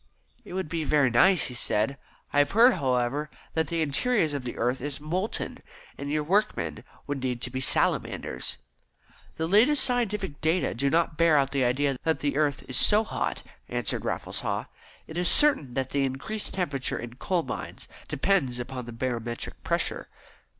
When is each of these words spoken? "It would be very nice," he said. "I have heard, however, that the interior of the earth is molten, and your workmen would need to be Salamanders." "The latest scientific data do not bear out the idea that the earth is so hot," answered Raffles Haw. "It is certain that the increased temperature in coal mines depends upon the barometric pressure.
"It 0.43 0.53
would 0.53 0.67
be 0.67 0.83
very 0.83 1.11
nice," 1.11 1.43
he 1.43 1.53
said. 1.53 1.95
"I 2.33 2.39
have 2.39 2.53
heard, 2.53 2.73
however, 2.73 3.29
that 3.53 3.67
the 3.67 3.83
interior 3.83 4.35
of 4.35 4.43
the 4.43 4.57
earth 4.57 4.81
is 4.81 4.99
molten, 4.99 5.59
and 5.95 6.09
your 6.11 6.23
workmen 6.23 6.83
would 7.05 7.21
need 7.21 7.39
to 7.41 7.51
be 7.51 7.61
Salamanders." 7.61 8.57
"The 9.37 9.45
latest 9.45 9.83
scientific 9.83 10.41
data 10.41 10.73
do 10.73 10.89
not 10.89 11.17
bear 11.17 11.37
out 11.37 11.51
the 11.51 11.63
idea 11.63 11.97
that 12.03 12.17
the 12.17 12.35
earth 12.35 12.63
is 12.67 12.77
so 12.77 13.03
hot," 13.03 13.43
answered 13.69 14.03
Raffles 14.03 14.39
Haw. 14.39 14.65
"It 15.05 15.17
is 15.17 15.29
certain 15.29 15.75
that 15.75 15.91
the 15.91 16.03
increased 16.03 16.55
temperature 16.55 16.97
in 16.97 17.17
coal 17.17 17.43
mines 17.43 17.87
depends 18.07 18.57
upon 18.57 18.85
the 18.87 18.91
barometric 18.91 19.63
pressure. 19.63 20.07